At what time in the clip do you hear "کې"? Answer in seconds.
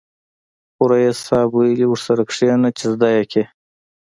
3.31-3.43